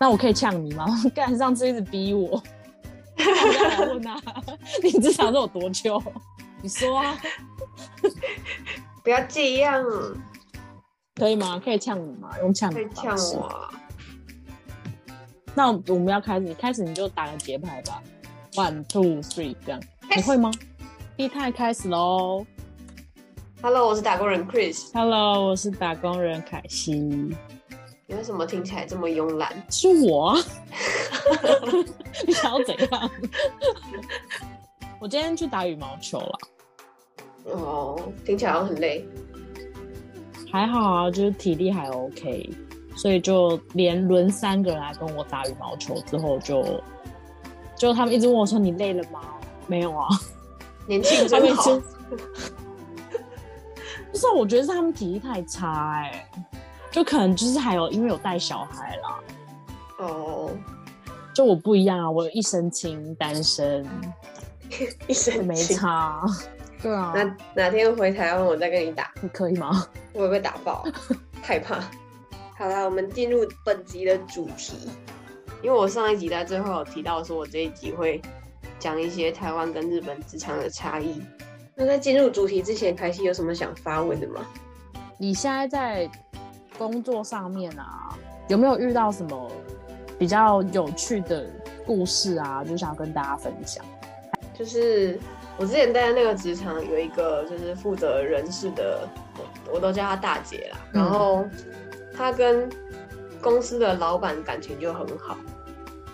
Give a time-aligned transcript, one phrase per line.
[0.00, 0.86] 那我可以呛你吗？
[1.14, 2.30] 干上次一直逼我，
[3.18, 4.16] 我再来问啊，
[4.82, 6.02] 你职场都有多久？
[6.62, 7.16] 你说啊，
[9.02, 9.84] 不要这样，
[11.16, 11.60] 可以吗？
[11.64, 12.30] 可以呛你吗？
[12.40, 13.42] 用呛可以呛的方式我。
[13.44, 13.70] 啊。
[15.54, 18.00] 那我们要开始，开始你就打个节拍吧
[18.54, 19.80] ，one two three 这样，
[20.14, 20.50] 你会吗？
[21.16, 22.46] 一太开始喽
[23.60, 24.92] Hello，我是打工人 Chris。
[24.94, 27.34] ，Hello，我是打工人凯西，
[28.10, 29.52] 你为什么听起来这么慵懒？
[29.68, 30.38] 是我啊，
[32.26, 33.10] 你想要怎样？
[34.98, 36.38] 我今天去打羽毛球了，
[37.52, 39.06] 哦，听起来好像很累。
[40.50, 42.48] 还好啊，就是体力还 OK，
[42.96, 46.82] 所以就连轮三个人来跟我打羽毛球之后就，
[47.76, 49.20] 就他们一直问我说你累了吗？
[49.66, 50.08] 没有啊，
[50.86, 51.62] 年轻真好。
[54.10, 56.26] 不是啊，我觉得是他们体力太差哎、
[56.90, 59.20] 就可能就是还有因为有带小孩啦，
[59.98, 60.50] 哦，
[61.34, 63.86] 就我不一样啊，我有一身轻，单身，
[65.06, 65.54] 一身没。
[65.54, 66.22] 差。
[66.80, 69.84] 对啊，哪哪天回台湾，我再跟你打，你可以吗？
[70.12, 70.86] 我会被打爆，
[71.42, 71.80] 害怕。
[72.56, 74.88] 好啦，我们进入本集的主题。
[75.60, 78.22] 因为我上一集在最后有提到说，我这一集会
[78.78, 81.20] 讲一些台湾跟日本职场的差异。
[81.74, 84.46] 那在进入主题之前，凯西有什么想发问的吗？
[85.18, 86.08] 你现在在
[86.78, 89.50] 工作上面啊，有没有遇到什么
[90.18, 91.44] 比较有趣的
[91.84, 92.64] 故事啊？
[92.64, 93.84] 就想跟大家分享。
[94.56, 95.18] 就是
[95.56, 100.78] 我之前待的那个职场有一个就是负责人事的，我我都叫她大姐啦。
[100.92, 101.44] 嗯然后
[102.16, 102.68] 她跟
[103.40, 105.36] 公司的老板感情就很好，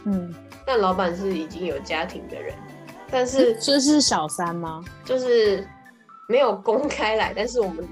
[0.04, 0.34] 嗯，
[0.66, 2.54] 但老板是已经有家庭的人，
[3.10, 4.84] 但是这是小三吗？
[5.06, 5.66] 就是
[6.28, 7.88] 没有公开来，但是我们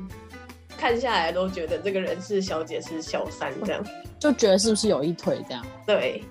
[0.83, 3.81] 看下来都觉得这个人事小姐是小三这样。
[4.19, 5.65] 就觉得是不是有一腿这样？
[5.87, 6.25] 对，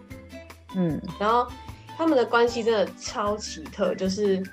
[0.75, 1.48] 嗯然后
[1.98, 4.44] 他们的关系真的超奇特，就是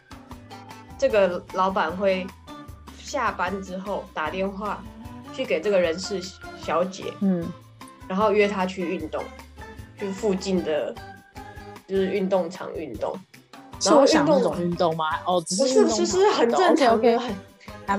[0.96, 2.24] 这个老板会
[2.96, 4.80] 下班之后打电话
[5.32, 6.20] 去给这个人事
[6.62, 7.44] 小姐，嗯，
[8.06, 9.20] 然后约她去运动，
[9.98, 10.94] 去附近的
[11.88, 13.18] 就是运动场运动。
[13.80, 15.04] 是然后我想那种运动完运动吗？
[15.26, 17.34] 哦，只不是，是运动就是很正常的、很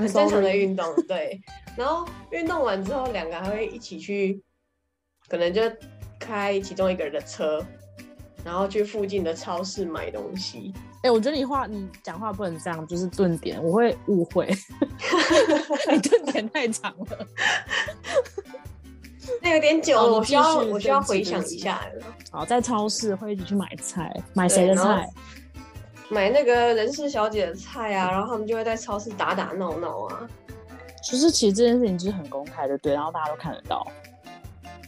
[0.00, 1.38] 很正常的运动，对。
[1.80, 4.42] 然后运动完之后，两个还会一起去，
[5.28, 5.62] 可能就
[6.18, 7.64] 开其中一个人的车，
[8.44, 10.74] 然后去附近的超市买东西。
[11.02, 14.46] 哎、我觉得你话你讲话不能这样，就是顿点，我会误会。
[15.90, 17.26] 你顿点太长了。
[19.40, 22.04] 那有点久我需要我需要回想一下了。
[22.30, 25.08] 好，在超市会一起去买菜，买谁的菜？
[26.10, 30.28] 买那个人事小姐的菜啊，然后他们就会在超市打打闹闹啊。
[31.02, 33.86] 就是其实这件事情就是很公开的，对，然后大家都看得到。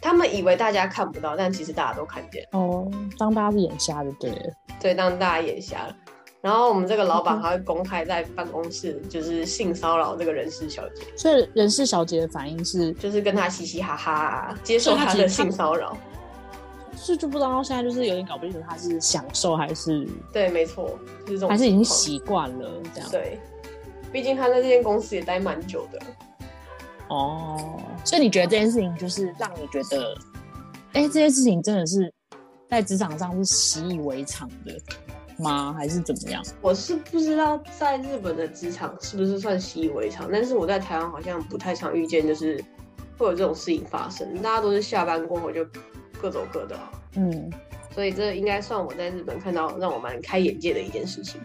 [0.00, 2.46] 他们以为大家看不到，但其实大家都看见。
[2.52, 4.52] 哦，当大家是眼瞎的对了。
[4.80, 5.96] 对，当大家眼瞎了。
[6.40, 15.96] 然后我们这个老板嗯还会公开在办公室，就是性骚扰这个人事小姐，所以人事小姐的反应是，就是跟他嘻嘻哈哈、啊，接受所以她她的性骚扰。
[16.96, 23.08] 是就不知道她现在就是有点搞不清楚，他是享受还是对，没错，就是这种还是已经习惯了这样。
[23.08, 23.38] 对，
[24.12, 25.98] 毕竟他在这间公司也待蛮久的。
[27.08, 30.14] 哦，所以你觉得这件事情就是让你觉得，
[30.92, 32.12] 哎、这件事情真的是
[32.70, 34.78] 在职场上是习以为常的
[35.38, 35.74] 吗？
[35.74, 36.42] 还是怎么样？
[36.60, 42.62] 我是不知道在日本的职场是不是算习以为常，但是我在台湾好像不太常遇见，就是
[43.18, 44.34] 会有这种事情发生。
[44.40, 45.66] 大家都是下班过后就
[46.20, 47.50] 各走各的啊、嗯，
[47.94, 51.40] 所以这应该算我在日本看到让我蛮开眼界的一件事情。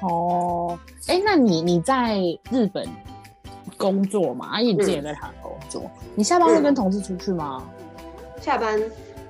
[0.00, 2.18] 哦，哎、那你你在
[2.50, 2.86] 日本
[3.76, 4.50] 工作嘛？
[4.52, 5.82] 而且你之前也在台湾工作，
[6.14, 7.62] 你下班会跟同事出去吗？
[8.40, 8.80] 下班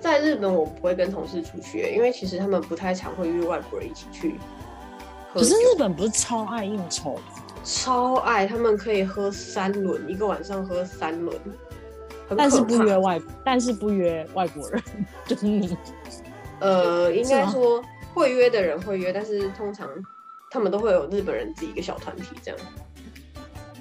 [0.00, 4.38] 在日本我不会跟同事出去，因为其实他们不太常会约外国人一起去。
[5.32, 7.22] 可是日本不是超爱应酬吗？
[7.64, 11.36] 超爱，他们可以喝三轮，一个晚上喝三轮，
[12.36, 14.82] 但是不约外，但是不约外国人，
[15.26, 15.76] 就是你。
[16.60, 17.82] 呃，应该说
[18.14, 19.88] 会约的人会约，但是通常
[20.50, 22.60] 他们都会有日本人自己一个小团体这样。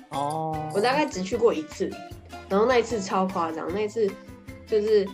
[0.10, 1.90] 哦，我大概只去过一次，
[2.48, 4.10] 然后那一次超夸张，那一次
[4.66, 5.08] 就是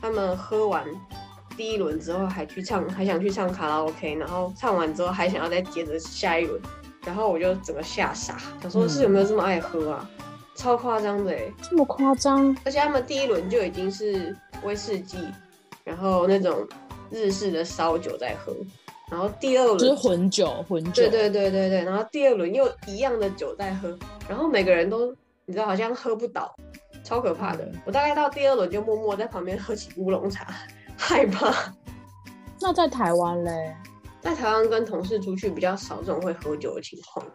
[0.00, 0.84] 他们喝完
[1.56, 6.60] 第一轮之后还去唱，还想去唱卡拉 OK，然后唱完之后还想要再接着下一轮，
[7.04, 10.10] 然后我就整个吓傻，想说嗯是有没有这么爱喝啊？
[10.54, 11.50] 超夸张的哎！
[11.62, 12.54] 这么夸张？
[12.64, 15.16] 而且他们第一轮就已经是威士忌，
[15.82, 16.68] 然后那种
[17.10, 18.54] 日式的烧酒在喝，
[19.12, 21.02] 然后第二轮就是混酒，混酒。
[21.02, 23.94] 对对对对对，然后第二轮又一样的酒在喝，
[24.26, 25.14] 然后每个人都
[25.44, 26.50] 你知道好像喝不倒，
[27.04, 27.70] 超可怕的。
[27.84, 30.46] 我大概到第二轮就默默在旁边喝起乌龙茶，
[30.96, 31.54] 害怕。
[32.58, 33.76] 那在台湾嘞？
[34.22, 37.26] 在台湾跟同事出去比较少这种会喝酒的情况，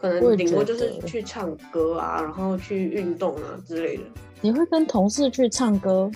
[0.00, 4.02] 可能顶多就是去唱歌啊，然后去运动啊之类的。
[4.40, 6.10] 你会跟同事去唱歌？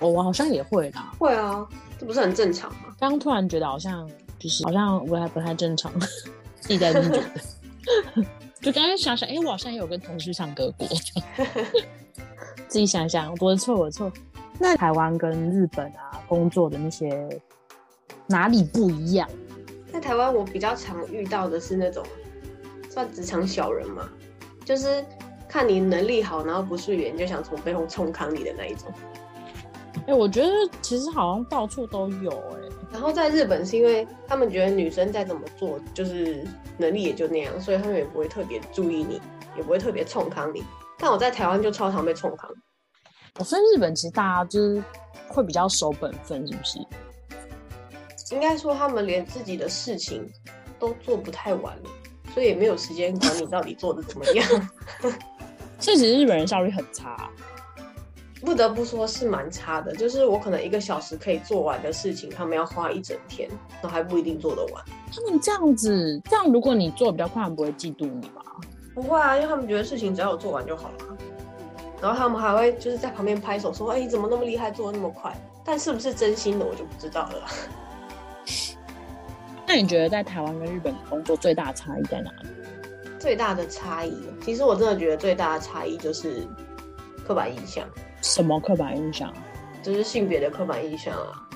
[0.00, 1.12] 哦，我好像也会啦。
[1.18, 2.94] 会啊，这不是很正常吗？
[2.98, 4.08] 刚突然觉得好像
[4.38, 5.92] 就是好像我还不太正常，
[6.60, 8.24] 自己在那边觉得，
[8.60, 10.86] 就刚刚想想，哎，我好像也有跟同事唱歌过。
[12.68, 14.12] 自己想想，我的错，我的错。
[14.58, 17.40] 那台湾跟日本啊，工作的那些。
[18.28, 19.28] 哪里不一样？
[19.92, 22.04] 在台湾，我比较常遇到的是那种
[22.90, 24.08] 算职场小人嘛，
[24.64, 25.04] 就是
[25.48, 28.92] 看你能力好，然后不顺眼就想从背后冲康你的那一种。
[30.06, 30.50] 哎，我觉得
[30.80, 32.68] 其实好像到处都有哎。
[32.92, 36.46] 然后在日本是因为他们觉得女生再怎么做，就是
[36.78, 39.20] 能力也就那样，所以他们也不会特别注意你，
[39.56, 40.64] 也不会特别冲康你。
[40.98, 42.50] 但我在台湾就超常被冲康。
[43.38, 44.82] 我说日本其实大家就是
[45.28, 46.78] 会比较守本分，是不是？
[48.34, 50.26] 应该说，他们连自己的事情
[50.78, 51.76] 都做不太完，
[52.32, 54.46] 所以也没有时间管你到底做的怎么样。
[55.78, 57.30] 所以其实日本人效率很差，
[58.46, 59.92] 不得不说是蛮差的。
[59.96, 63.50] 就是我可能一个小时可以做完的事情，他们要花一整天，
[63.82, 64.84] 都还不一定做得完。
[65.12, 68.42] 他们这样子，这样如果你做比较快，他们不会嫉妒你吧？
[68.94, 71.16] 不会啊，因为他们觉得事情只要我做完就好了。
[72.00, 77.42] 然后他们还会就是在旁边拍手说：“哎，你怎么那么厉害，做的那么快？”但是不是真心的，我就不知道了。
[79.66, 82.48] 那你觉得在台湾跟日本工作最大的差异在哪里？
[83.18, 86.46] 最大的差异，其实我真的觉得最大的差异就是
[87.26, 87.84] 刻板印象。
[88.26, 89.32] 什么刻板印象？
[89.82, 91.48] 就是性别的刻板印象啊，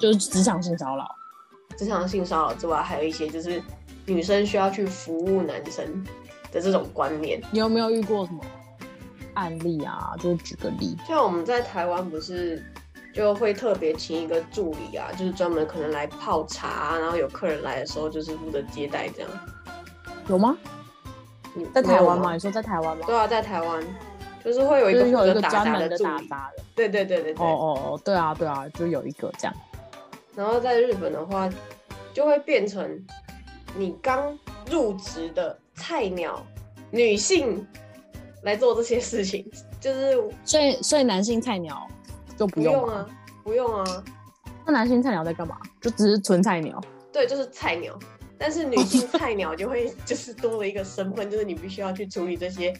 [0.00, 1.06] 就是职场性骚扰。
[1.76, 3.62] 职场性骚扰之外，还有一些就是
[4.06, 6.04] 女生需要去服务男生
[6.50, 7.40] 的这种观念。
[7.50, 8.40] 你有没有遇过什么
[9.34, 10.14] 案例啊？
[10.18, 12.62] 就是举个例，像我们在台湾不是。
[13.14, 19.30] 就会特别请一个助理啊，就是专门可能来泡茶，然后有客人来的时候就是负责接待这样。
[20.28, 20.56] 有吗？
[21.74, 22.34] 在台湾吗？
[22.34, 23.04] 你说在台湾吗？
[23.06, 23.82] 对啊，在台湾，
[24.44, 26.62] 就是会有一个有一个专门的打杂的。
[26.74, 27.44] 对对对对对。
[27.44, 29.54] 哦哦哦，对啊对啊，就有一个这样。
[30.34, 31.50] 然后在日本的话，
[32.14, 33.04] 就会变成
[33.76, 34.38] 你刚
[34.70, 36.44] 入职的菜鸟
[36.90, 37.66] 女性
[38.42, 39.44] 来做这些事情，
[39.80, 41.86] 就是所以所以男性菜鸟。
[42.36, 43.04] 就不用啊，
[43.42, 44.04] 不用啊。
[44.64, 45.58] 那男性菜鸟在干嘛？
[45.80, 46.80] 就只是纯菜鸟。
[47.12, 47.98] 对，就是菜鸟。
[48.38, 52.72] 但是女性菜鸟就会 就是多了一个身份，就是你必须要去处理这些，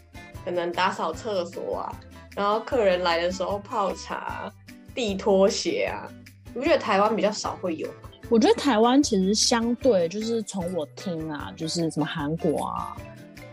[0.48, 1.92] 可能打扫厕所啊，
[2.34, 4.50] 然后客人来的时候泡茶、
[4.94, 6.08] 递拖鞋啊。
[6.54, 7.86] 你不觉得台湾比较少会有？
[8.30, 12.96] 我觉得台湾其实相对就是从我听啊，就是什么韩国啊，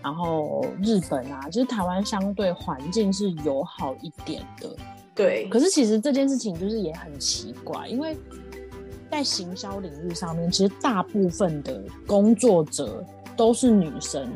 [0.02, 4.74] 然后日本啊，就是台湾相对环境是友好一点的。
[5.14, 8.16] 对，可是其实这件事情就是也很奇怪，因为
[9.12, 13.04] 在行销领域上面，其实大部分的工作者
[13.36, 14.32] 都是女生，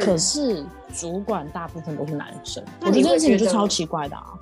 [0.00, 2.64] 可是主管大部分都是男生。
[2.80, 4.32] 我觉得这件事情就超奇怪的啊！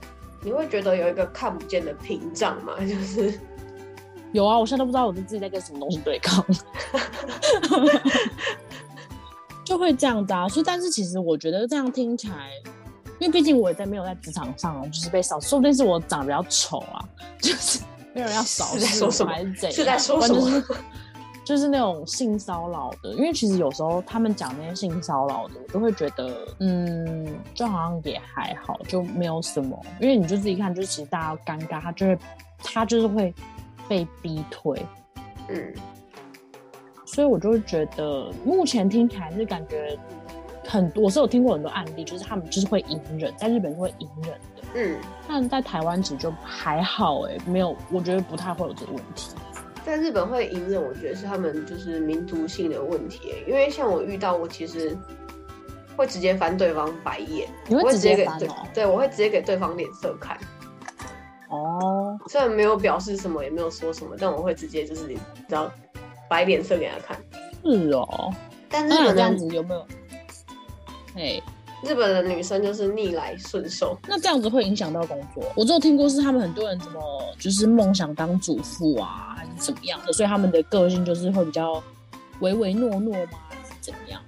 [0.42, 2.74] 你会觉得有一个看不见的屏障吗？
[2.80, 3.38] 就是
[4.32, 6.44] 有啊，我现在都不知道我自己在跟什么东西对抗，
[9.64, 10.48] 就会这样子啊。
[10.48, 12.50] 所以，但是其实我觉得这样听起来。
[13.18, 17.04] 因为毕竟我也在没有在职场上，就是被扫，说不定是我长得比较丑啊，
[17.38, 17.80] 就是
[18.14, 18.86] 没有人要扫视
[19.26, 19.72] 还是怎样？
[19.72, 20.62] 是在说什么？
[21.44, 23.12] 就是那种性骚扰的。
[23.14, 29.78] 因为其实有时候他们讲那些性骚扰的，我都会觉得，嗯，就好像也还好，就没有什么。
[30.00, 32.18] 因为你就自己看，就是其实大家尴尬，他就会
[32.62, 33.34] 他就是会
[33.88, 34.86] 被逼退，
[35.48, 35.74] 嗯。
[37.04, 39.98] 所以我就会觉得，目前听起来是感觉。
[40.68, 49.34] 很多，我是有听过很多案例，就是他们就是会隐忍，在日本是会隐忍的，嗯，但在台湾其实就还好，哎，没有，我觉得不太会有这个问题。
[49.84, 54.96] 在日本会隐忍，我觉得是他们就是民族性的问题，因为像我遇到，我其实
[55.96, 60.38] 会直接翻对方白眼，你会直接给对，对我会直接给对方脸色看。
[61.48, 65.20] 哦，虽然没有表示什么，也没有说什么，但我会直接就是你知
[65.54, 65.70] 道
[66.28, 67.16] 摆脸色给他看。
[67.64, 68.32] 是哦，
[68.68, 69.86] 但日本这样子有没有？
[71.16, 71.42] 哎，
[71.82, 75.42] 日本的女生就是逆来顺受，那这样子会影响到工作。
[75.56, 77.00] 我只有听过是他们很多人怎么
[77.38, 81.82] 就是梦想当主妇啊，还是怎么样的，所以他们的个性就是会比较
[82.40, 84.20] 唯唯诺诺吗，还是怎么样？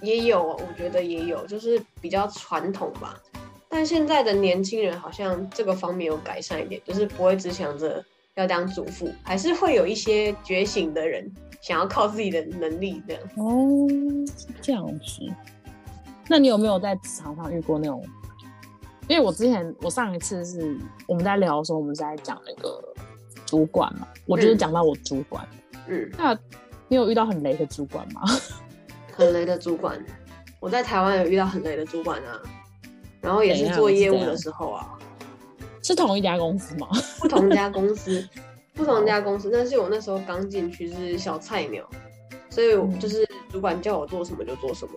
[0.00, 3.20] 也有，我觉得也有，就是比较传统吧。
[3.68, 8.02] 但现在的年轻人好像这个方面有改善一点，就是不会只想着
[8.34, 13.22] 要当主妇，还是会有一些觉醒的人想要靠自己的能力这样。
[13.36, 13.86] 哦，
[14.62, 15.30] 这样子。
[16.30, 18.00] 那你有没有在职场上遇过那种
[19.08, 22.80] 因为我之前我上一次是我们在聊的时候，我们是在讲那个
[23.44, 25.44] 主管嘛，我就是讲到我主管。
[25.88, 26.38] 嗯，那
[26.86, 28.22] 你有遇到很雷的主管吗？
[29.12, 30.00] 很雷的主管，
[30.60, 32.40] 我在台湾有遇到很雷的主管啊，
[33.20, 34.96] 然后也是做业务的时候啊，
[35.82, 36.86] 是同一家公司吗？
[37.18, 38.24] 不同家公司，
[38.74, 41.84] 不同家公司，但是我那时候刚进去是小菜鸟，
[42.48, 42.68] 所以
[43.00, 44.92] 就是主管叫我做什么就做什么。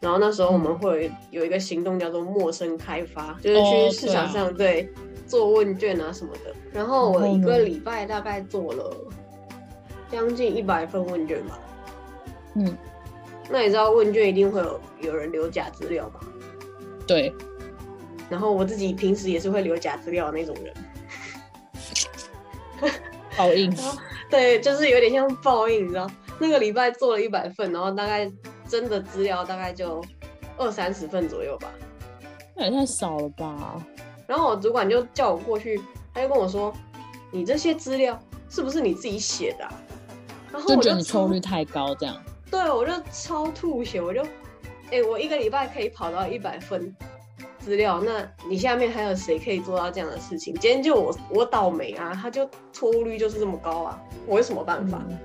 [0.00, 4.92] 然后那时候我们会有一个行动叫做陌生开发，就是去市场上对
[5.26, 6.54] 做问卷啊什么的。
[6.72, 8.94] 然后我一个礼拜大概做了
[10.10, 11.58] 将近一百份问卷吧。
[12.54, 12.76] 嗯，
[13.50, 16.20] 那你知道问卷一定会有有人留假资料吗？
[17.06, 17.32] 对，
[18.28, 20.74] 然后我自己平时也是会留假资料的那种人。
[23.36, 23.74] 报应。
[24.28, 26.10] 对，就是有点像报应，你知道？
[26.38, 28.30] 那个礼拜做了一百份，然后大概
[28.68, 30.02] 真的资料大概就
[30.56, 31.68] 二三十份左右吧。
[32.54, 33.84] 那也太少了吧？
[34.26, 35.80] 然后我主管就叫我过去，
[36.12, 36.72] 他就跟我说
[37.30, 38.18] ：“你这些资料
[38.48, 39.72] 是不是你自己写的、啊？”
[40.52, 42.16] 然后我就觉得你超错率太高，这样。
[42.50, 44.22] 对，我就超吐血，我就，
[44.90, 46.94] 哎、我一个礼拜可以跑到一百份
[47.58, 50.54] 资料，那你下面还有谁可以做到这样的事情？
[50.54, 55.04] 今天就我我倒霉啊，他就错误率就是这么高啊，我有什么办法？
[55.08, 55.18] 嗯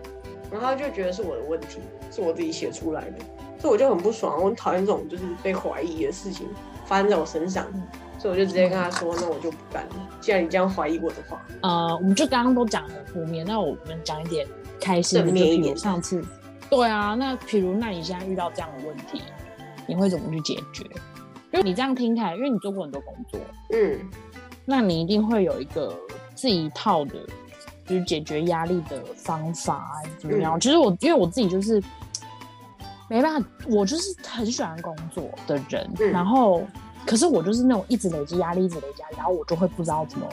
[0.52, 1.80] 然后他就觉得是我的问题，
[2.12, 3.18] 是我自己写出来的，
[3.60, 6.48] 所以我就很不爽，我很讨厌这种就是被怀疑的事情
[6.86, 7.66] 发生在我身上，
[8.20, 9.96] 所以我就直接跟他说，那我就不干了。
[10.20, 14.46] 既然你这样怀疑我的话，呃，我们就刚刚都讲了负面，那我们讲一点
[14.80, 16.24] 开心的，就比正面一点如上次，
[16.70, 19.22] 对啊，那比如那你现在遇到这样的问题，
[19.88, 20.84] 你会怎么去解决？
[21.52, 23.40] 因为你这样听起来，因为你做过很多工作，
[23.74, 24.00] 嗯
[24.64, 25.94] 那你一定会有一个
[26.36, 27.16] 自己一套的，
[27.92, 30.58] 就是解决压力的方法还是怎么样？
[30.60, 31.84] 其实我因为我自己就是
[33.10, 36.66] 没办法，我就是很喜欢工作的人，嗯然后
[37.06, 40.26] 可是我就是那种一直累积压力，一直累积压力，然后我就会不知道怎么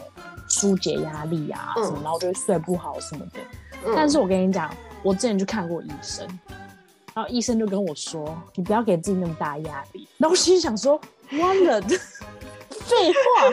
[0.49, 3.41] 疏解压力啊嗯什么，然后就会睡不好什么的。
[3.85, 4.73] 嗯，但是我跟你讲，
[5.03, 6.25] 我之前去看过医生，
[7.15, 10.07] 然后医生就跟我说，你不要给自己那么大压力。
[10.19, 11.01] 然后我心里想说，
[11.41, 11.81] 完了，
[12.71, 13.53] 废话，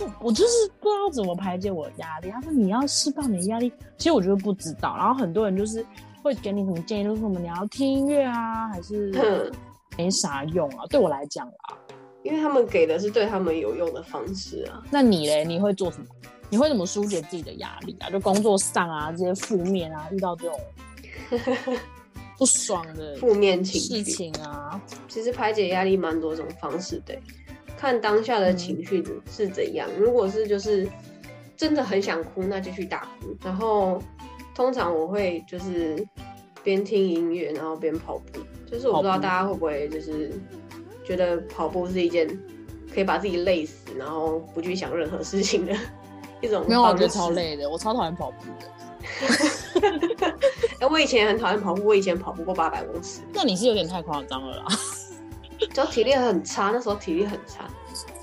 [0.00, 2.30] 我我就是不知道怎么排解我的压力。
[2.30, 4.96] 他说你要释放你的压力，其实我觉得不知道。
[4.96, 5.84] 然后很多人就是
[6.22, 9.52] 会给你什么建议，就是什么你要听音乐啊，还是嗯
[9.96, 10.84] 没啥用啊。
[10.88, 11.76] 对我来讲啊，
[12.22, 14.82] 因为他们给的是对他们有用的方式啊。
[14.90, 16.06] 那你嘞，你会做什么？
[16.50, 18.08] 你会怎么疏解自己的压力啊？
[18.10, 20.58] 就工作上啊，这些负面啊，遇到这种
[22.38, 27.18] 不爽的负面情事绪，情啊，其实排解压力蛮多种方式的，
[27.78, 29.88] 看当下的情绪是怎样。
[29.96, 30.86] 如果是就是
[31.56, 33.36] 真的很想哭，那就去大哭。
[33.44, 34.02] 然后
[34.52, 36.04] 通常我会就是
[36.64, 38.40] 边听音乐，然后边跑步。
[38.70, 40.32] 就是我不知道大家会不会就是
[41.04, 42.26] 觉得跑步是一件
[42.92, 45.72] 可以把自己累死，然后不去想任何事情的
[46.40, 47.30] 一种没有，我觉得超。
[47.30, 48.66] 累的，我超讨厌跑步的。
[50.80, 53.20] 哎，我以前很讨厌跑步，我以前跑不过八百公尺。
[53.32, 54.64] 那你是有点太夸张了啦。
[55.72, 57.68] 就体力很差，那时候体力很差，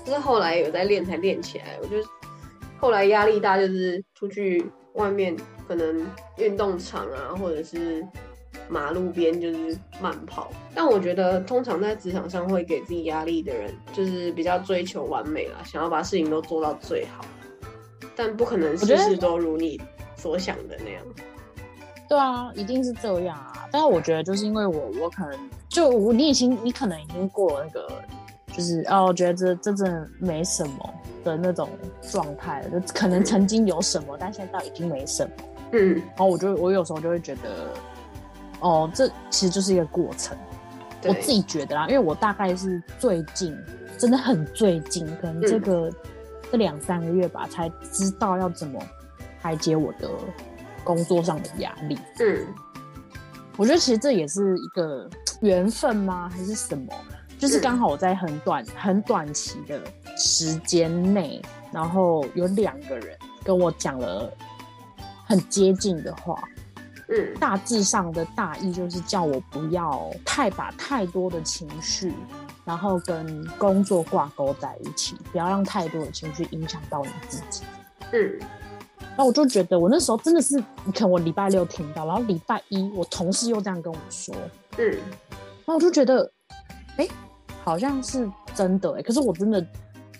[0.04, 1.78] 就是后来有在练才练起来。
[1.80, 1.96] 我就
[2.78, 5.36] 后来压力大，就是出去外面
[5.66, 6.06] 可能
[6.38, 8.06] 运动场啊，或者是
[8.68, 10.50] 马路边就是慢跑。
[10.74, 17.24] 但我觉得通常在职场上会给自己压力的人，就是比较追求完美啦，想要把事情都做到最好，
[18.14, 19.80] 但不可能事事都如你
[20.16, 21.02] 所想的那样。
[22.08, 23.66] 对啊，一定是这样啊。
[23.72, 25.38] 但是我觉得，就是因为我，我可能
[25.76, 27.86] 就我你已经你可能已经过了那个，
[28.56, 31.68] 就是哦，觉得这这真的没什么的那种
[32.10, 35.30] 状态了，就可能曾经有什么，但现在到已经没什么。
[35.72, 37.68] 嗯，然后我就我有时候就会觉得，
[38.60, 40.34] 哦，这其实就是一个过程。
[41.02, 43.54] 对我自己觉得啦，因为我大概是最近，
[43.98, 45.92] 真的很最近，可能这个、
[46.50, 48.80] 这两三个月吧，才知道要怎么
[49.42, 50.08] 排解我的
[50.82, 51.98] 工作上的压力。
[52.20, 52.46] 嗯
[53.58, 55.08] 我觉得其实这也是一个
[55.40, 56.28] 缘分吗？
[56.28, 56.92] 还是什么？
[57.38, 59.78] 就是刚好我在很短、很短期的
[60.16, 61.40] 时间内，
[61.70, 63.14] 然后有两个人
[63.44, 64.32] 跟我讲了
[65.26, 66.42] 很接近的话，
[67.08, 72.14] 嗯大致上的大意就是叫我不要太把太多的情绪，
[72.64, 77.62] 然后跟工作挂钩在一起，不要让太多的情绪影响到你自己。
[78.12, 78.38] 嗯
[79.16, 84.34] 那我就觉得我那时候真的是，你看我礼拜六听到，然后礼拜一我同事又这样跟我说，
[84.78, 86.30] 嗯然后我就觉得，
[86.98, 87.08] 哎、
[87.64, 89.64] 好像是真的哎、可是我真的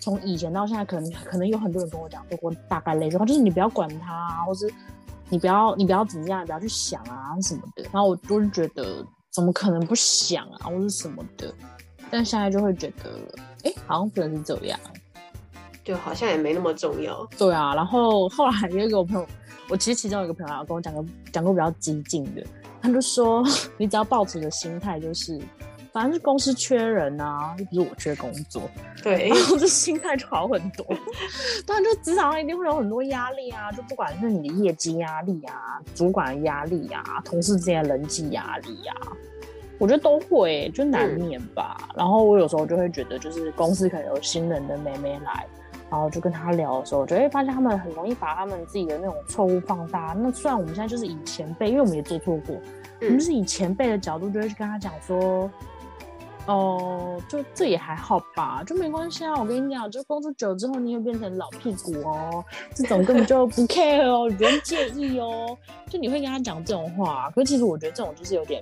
[0.01, 4.71] 从以前到现在，可能可能有很多人跟我讲说过大概类似的话，就是你不要管他、啊，或是
[5.29, 7.83] 你不要你不要怎么样，你不要去想啊什么的。
[7.83, 11.53] 然后我就是觉得，怎么可能不想啊，或是什么的。
[12.09, 13.11] 但现在就会觉得，
[13.63, 14.79] 哎，好像不能是这样，
[15.87, 17.25] 就好像也没那么重要。
[17.37, 19.25] 对啊，然后后来有一个朋友，
[19.69, 21.01] 我其实其中有一个朋友跟我讲个
[21.31, 22.43] 讲过比较激进的，
[22.81, 23.41] 他就说，
[23.77, 25.39] 你只要抱持的心态就是。
[25.93, 28.61] 反正是公司缺人啊，又不是我缺工作，
[29.01, 30.85] 对， 然后这心态就好很多。
[31.65, 38.93] 当然，就职场上一定会有很多压力啊，就不管是你的业绩压力啊、主管的压力啊、同事之间的人际压力啊，
[39.79, 41.89] 我觉得都会，就难免吧。
[41.95, 45.47] 然后我有时候就会觉得，就是公司可能有新人的妹妹来，
[45.89, 50.15] 然后就跟他聊的时候，就会发现他们很容易把他们自己的那种错误放大。
[50.17, 52.55] 那虽然我们现在就是以前辈，因为我们也做错过，
[53.01, 55.49] 我们是以前辈的角度，就会去跟他讲说。
[56.49, 59.35] 哦，就这也还好吧，就没关系啊。
[59.37, 62.41] 我跟你讲，就工作久之后，你又变成老屁股哦，
[62.73, 65.57] 这种根本就不 care 哦， 不用介意哦。
[65.89, 68.61] 就你会跟他讲这种话，可是其实我觉得这种就是有点，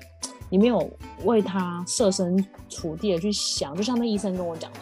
[0.50, 0.90] 你没有
[1.26, 4.80] 为他设身处地的去想，就像那医生跟我讲的。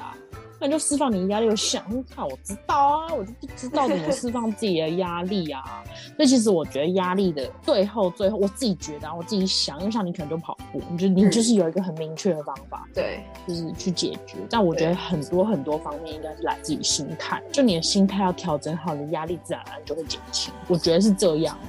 [0.65, 1.83] 那就释放你的压力，我想
[2.15, 5.83] 看，我知道啊，我就不知道怎么释放自己的压力啊。
[6.15, 14.37] 所以其实我觉得压力的最后，最后我自己觉得啊，我自己想，因为像你可能就跑步，你就你就是有一个很明确的方法，对，就是去解决。
[14.49, 20.53] 但我觉得很多很多方面应该是来自于心态，就你的心态要调整好，你的压力自然而然就会减轻。
[20.69, 21.59] 我觉得是这样。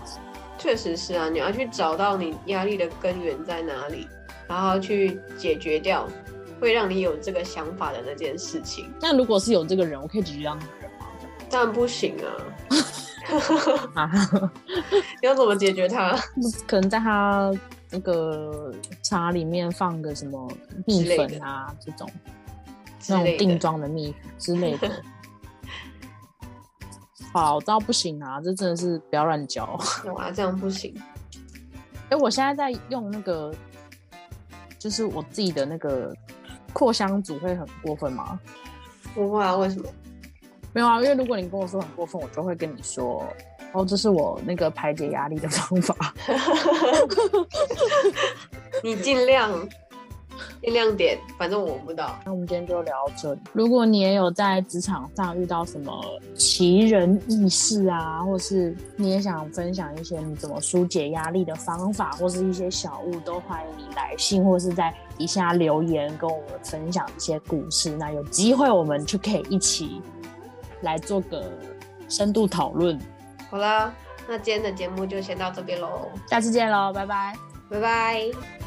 [0.56, 4.06] 确实是啊，你要去找到你压力的根源在哪里，
[4.46, 6.08] 然后去解决掉。
[6.60, 8.92] 会让你有这个想法的那件事情。
[9.00, 11.06] 那如果是有这个人，我可以解决掉那个人吗？
[11.50, 12.26] 当然不行啊！
[15.22, 16.16] 要怎么解决他？
[16.66, 17.52] 可能在他
[17.90, 20.50] 那个茶里面放个什么
[20.86, 22.10] 蜜粉啊，这种
[23.08, 24.90] 那种定妆的蜜粉之类的。
[27.32, 29.78] 好，我知道不行啊，这真的是不要乱教。
[30.14, 30.94] 哇，这样不行。
[32.10, 33.54] 哎，我现在在用那个，
[34.78, 36.12] 就是我自己的那个。
[36.74, 38.38] 扩香组会很过分吗？
[39.14, 39.88] 不会啊，为什么？
[40.74, 43.24] 没有啊，因为如果你跟我说很过分，我就会跟你说，
[43.72, 46.14] 哦，这是我那个排解压力的方法。
[48.84, 49.66] 你尽量。
[50.62, 52.18] 亮点，反正我不知道。
[52.24, 53.40] 那我们今天就聊到这里。
[53.52, 56.02] 如果你也有在职场上遇到什么
[56.34, 67.90] 奇人异事啊，或是你也想分享一些你怎么疏解压力的方法，或是一些小物，都欢迎你来信或是在底下留言跟我们分享一些故事。
[67.96, 70.00] 那有机会我们就可以一起
[70.82, 71.50] 来做个
[72.08, 72.98] 深度讨论。
[73.50, 73.92] 好啦，
[74.28, 77.36] 那今天的节目就先到这边喽，下次见喽，拜拜，
[77.68, 78.63] 拜拜。